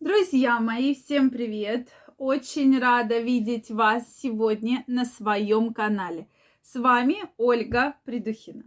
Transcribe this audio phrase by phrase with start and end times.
[0.00, 1.88] Друзья мои, всем привет!
[2.18, 6.28] Очень рада видеть вас сегодня на своем канале.
[6.62, 8.64] С вами Ольга Придухина.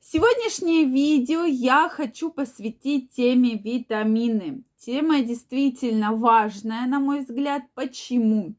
[0.00, 4.64] Сегодняшнее видео я хочу посвятить теме витамины.
[4.78, 7.62] Тема действительно важная, на мой взгляд.
[7.74, 8.54] Почему?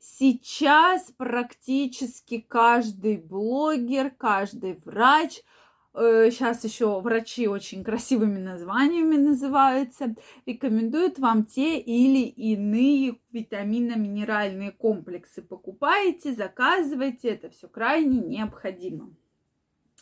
[0.00, 5.40] Сейчас практически каждый блогер, каждый врач–
[5.94, 15.40] сейчас э, еще врачи очень красивыми названиями называются, рекомендуют вам те или иные витаминно-минеральные комплексы.
[15.40, 19.14] Покупаете, заказывайте, это все крайне необходимо.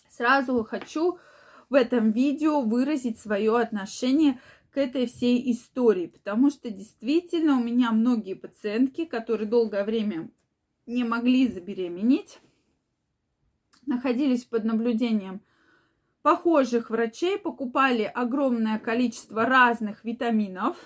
[0.09, 1.19] Сразу хочу
[1.69, 7.93] в этом видео выразить свое отношение к этой всей истории, потому что действительно у меня
[7.93, 10.31] многие пациентки, которые долгое время
[10.87, 12.41] не могли забеременеть,
[13.85, 15.43] находились под наблюдением
[16.23, 20.77] похожих врачей покупали огромное количество разных витаминов,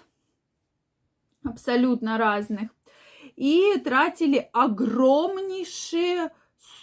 [1.45, 2.71] абсолютно разных,
[3.37, 6.33] и тратили огромнейшие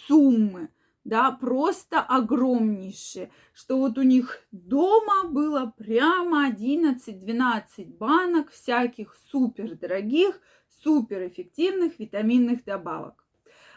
[0.06, 0.70] суммы,
[1.02, 10.40] да, просто огромнейшие, что вот у них дома было прямо 11-12 банок всяких супер дорогих,
[10.82, 13.24] супер эффективных витаминных добавок.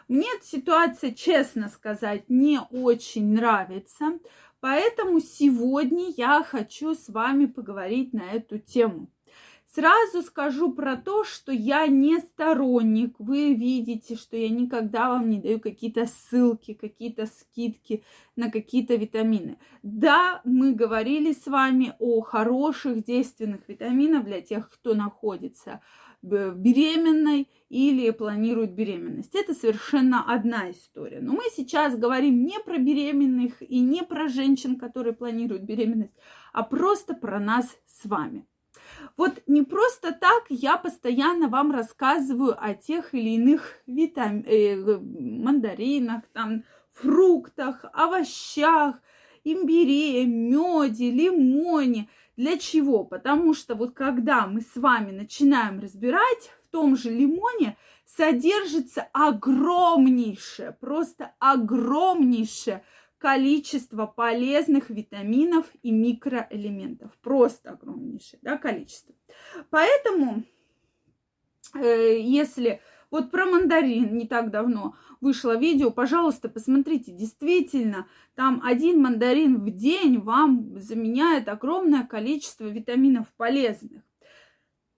[0.08, 4.20] Мне эта ситуация, честно сказать, не очень нравится,
[4.60, 9.12] Поэтому сегодня я хочу с вами поговорить на эту тему.
[9.74, 13.16] Сразу скажу про то, что я не сторонник.
[13.20, 18.04] Вы видите, что я никогда вам не даю какие-то ссылки, какие-то скидки
[18.36, 19.60] на какие-то витамины.
[19.84, 25.82] Да, мы говорили с вами о хороших действенных витаминах для тех, кто находится
[26.22, 29.36] беременной или планирует беременность.
[29.36, 31.20] Это совершенно одна история.
[31.22, 36.16] Но мы сейчас говорим не про беременных и не про женщин, которые планируют беременность,
[36.54, 38.48] а просто про нас с вами.
[39.18, 44.44] Вот не просто так я постоянно вам рассказываю о тех или иных витам...
[44.46, 48.96] э, мандаринах, там, фруктах, овощах,
[49.44, 52.10] имбире, меде, лимоне.
[52.36, 53.04] Для чего?
[53.04, 57.76] Потому что вот когда мы с вами начинаем разбирать, в том же лимоне
[58.06, 62.84] содержится огромнейшее, просто огромнейшее
[63.18, 67.12] количество полезных витаминов и микроэлементов.
[67.22, 69.16] Просто огромнейшее да, количество.
[69.70, 70.44] Поэтому,
[71.76, 79.02] э, если вот про мандарин не так давно вышло видео, пожалуйста, посмотрите, действительно, там один
[79.02, 84.04] мандарин в день вам заменяет огромное количество витаминов полезных.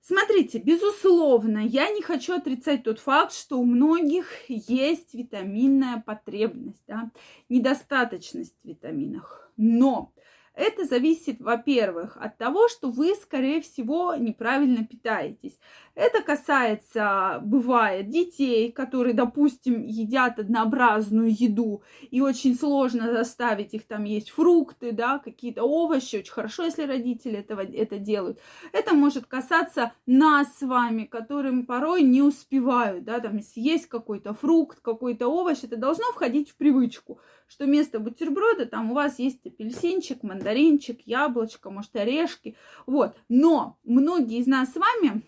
[0.02, 7.12] Смотрите, безусловно, я не хочу отрицать тот факт, что у многих есть витаминная потребность, да,
[7.50, 9.52] недостаточность в витаминах.
[9.58, 10.14] Но
[10.60, 15.58] это зависит, во-первых, от того, что вы, скорее всего, неправильно питаетесь.
[15.96, 24.04] Это касается, бывает, детей, которые, допустим, едят однообразную еду, и очень сложно заставить их там
[24.04, 26.18] есть фрукты, да, какие-то овощи.
[26.18, 28.40] Очень хорошо, если родители этого, это делают.
[28.74, 34.80] Это может касаться нас с вами, которым порой не успевают, да, там съесть какой-то фрукт,
[34.82, 35.60] какой-то овощ.
[35.64, 41.70] Это должно входить в привычку что вместо бутерброда там у вас есть апельсинчик, мандаринчик, яблочко,
[41.70, 42.56] может, орешки.
[42.86, 43.16] Вот.
[43.30, 45.22] Но многие из нас с вами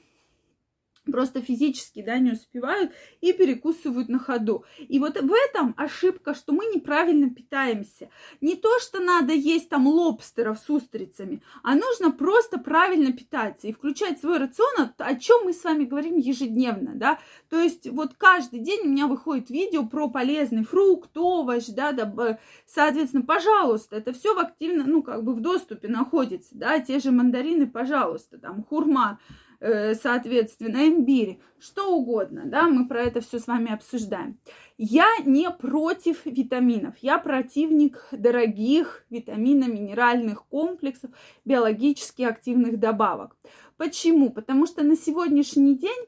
[1.06, 2.92] просто физически, да, не успевают
[3.22, 4.66] и перекусывают на ходу.
[4.78, 8.10] И вот в этом ошибка, что мы неправильно питаемся.
[8.40, 13.74] Не то, что надо есть там лобстеров с устрицами, а нужно просто правильно питаться и
[13.74, 17.20] включать свой рацион, о чем мы с вами говорим ежедневно, да.
[17.50, 22.40] То есть вот каждый день у меня выходит видео про полезный фрукт, овощ, да, да
[22.66, 27.12] соответственно, пожалуйста, это все в активно, ну, как бы в доступе находится, да, те же
[27.12, 29.20] мандарины, пожалуйста, там, хурма,
[29.62, 34.40] соответственно, имбирь, что угодно, да, мы про это все с вами обсуждаем.
[34.78, 41.12] Я не против витаминов, я противник дорогих витаминно-минеральных комплексов,
[41.46, 43.38] биологически активных добавок.
[43.78, 44.32] Почему?
[44.32, 46.08] Потому что на сегодняшний день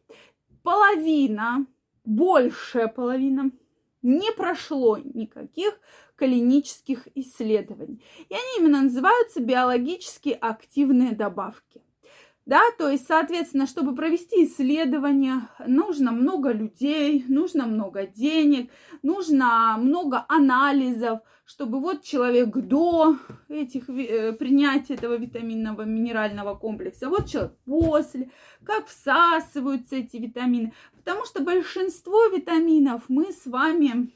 [0.63, 1.67] половина,
[2.03, 3.51] большая половина
[4.01, 5.79] не прошло никаких
[6.15, 8.03] клинических исследований.
[8.29, 11.82] И они именно называются биологически активные добавки.
[12.45, 18.69] Да, то есть, соответственно, чтобы провести исследование, нужно много людей, нужно много денег,
[19.01, 23.17] нужно много анализов, чтобы вот человек до
[23.47, 28.29] этих, э, принятия этого витаминного минерального комплекса, вот человек после,
[28.65, 30.73] как всасываются эти витамины.
[30.97, 34.11] Потому что большинство витаминов мы с вами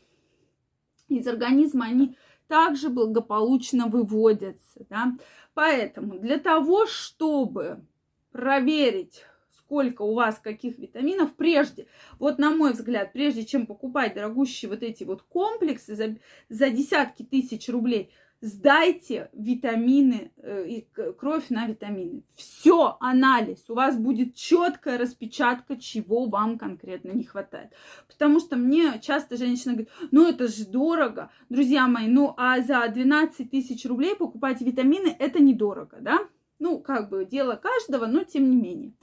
[1.08, 4.86] из организма, они также благополучно выводятся.
[4.90, 5.14] Да?
[5.54, 7.86] Поэтому для того, чтобы
[8.38, 9.26] проверить
[9.58, 11.88] сколько у вас каких витаминов прежде.
[12.20, 16.16] Вот на мой взгляд, прежде чем покупать дорогущие вот эти вот комплексы за,
[16.48, 20.82] за десятки тысяч рублей, сдайте витамины, э,
[21.18, 22.22] кровь на витамины.
[22.36, 23.66] Все, анализ.
[23.68, 27.72] У вас будет четкая распечатка, чего вам конкретно не хватает.
[28.08, 31.32] Потому что мне часто женщина говорит, ну это же дорого.
[31.50, 36.20] Друзья мои, ну а за 12 тысяч рублей покупать витамины, это недорого, да?
[36.60, 38.94] Ну, как бы дело каждого, но тем не менее.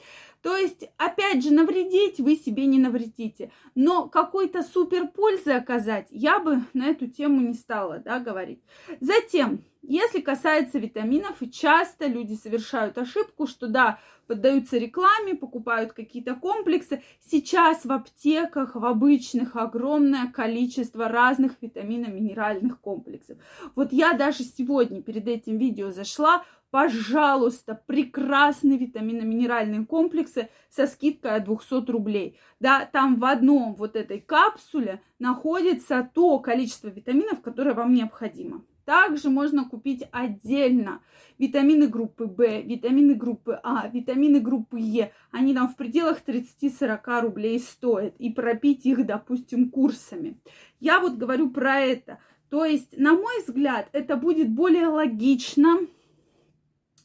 [0.44, 3.50] То есть, опять же, навредить вы себе не навредите.
[3.74, 8.60] Но какой-то супер пользы оказать я бы на эту тему не стала да, говорить.
[9.00, 16.34] Затем, если касается витаминов, и часто люди совершают ошибку, что да, поддаются рекламе, покупают какие-то
[16.34, 17.02] комплексы.
[17.20, 23.38] Сейчас в аптеках, в обычных, огромное количество разных витаминно-минеральных комплексов.
[23.74, 31.44] Вот я даже сегодня перед этим видео зашла, пожалуйста, прекрасные витаминно-минеральные комплексы со скидкой от
[31.44, 32.36] 200 рублей.
[32.58, 38.64] Да, там в одном вот этой капсуле находится то количество витаминов, которое вам необходимо.
[38.84, 41.00] Также можно купить отдельно
[41.38, 45.12] витамины группы В, витамины группы А, витамины группы Е.
[45.30, 48.16] Они там в пределах 30-40 рублей стоят.
[48.18, 50.40] И пропить их, допустим, курсами.
[50.80, 52.18] Я вот говорю про это.
[52.50, 55.78] То есть, на мой взгляд, это будет более логично,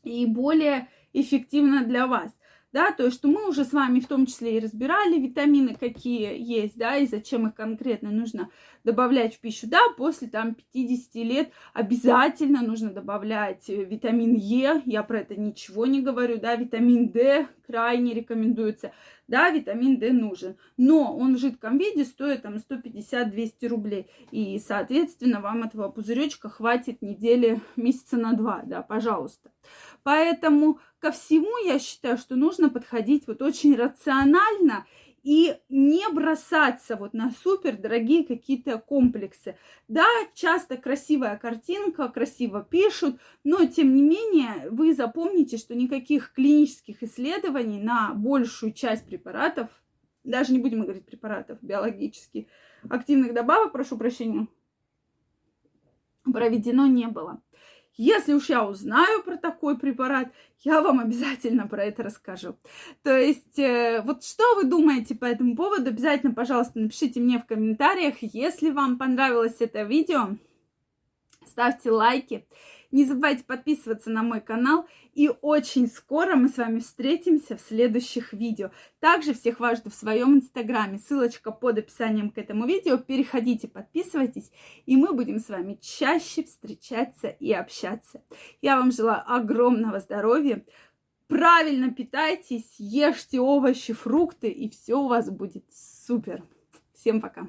[0.04, 2.34] и более эффективно для вас.
[2.72, 6.38] Да, то есть, что мы уже с вами в том числе и разбирали витамины, какие
[6.40, 8.52] есть, да, и зачем их конкретно нужно
[8.84, 9.68] добавлять в пищу.
[9.68, 16.02] Да, после там 50 лет обязательно нужно добавлять витамин Е, я про это ничего не
[16.02, 18.92] говорю, да, витамин D крайне рекомендуется.
[19.28, 24.08] Да, витамин D нужен, но он в жидком виде стоит там 150-200 рублей.
[24.30, 29.50] И, соответственно, вам этого пузыречка хватит недели, месяца на два, да, пожалуйста.
[30.04, 34.86] Поэтому ко всему я считаю, что нужно подходить вот очень рационально
[35.24, 39.58] и не бросаться вот на супер дорогие какие-то комплексы.
[39.88, 47.04] Да, часто красивая картинка, красиво пишут, но тем не менее вы запомните, что никаких клинических
[47.04, 49.70] исследований на большую часть препаратов,
[50.24, 52.48] даже не будем говорить препаратов биологически
[52.90, 54.48] активных добавок, прошу прощения,
[56.24, 57.42] проведено не было.
[58.02, 60.32] Если уж я узнаю про такой препарат,
[60.62, 62.56] я вам обязательно про это расскажу.
[63.04, 67.46] То есть, э, вот что вы думаете по этому поводу, обязательно, пожалуйста, напишите мне в
[67.46, 68.16] комментариях.
[68.22, 70.38] Если вам понравилось это видео,
[71.46, 72.46] ставьте лайки.
[72.92, 74.88] Не забывайте подписываться на мой канал.
[75.14, 78.72] И очень скоро мы с вами встретимся в следующих видео.
[79.00, 80.98] Также всех вас жду в своем инстаграме.
[80.98, 82.98] Ссылочка под описанием к этому видео.
[82.98, 84.52] Переходите, подписывайтесь.
[84.86, 88.24] И мы будем с вами чаще встречаться и общаться.
[88.62, 90.66] Я вам желаю огромного здоровья.
[91.28, 96.44] Правильно питайтесь, ешьте овощи, фрукты, и все у вас будет супер.
[96.92, 97.48] Всем пока!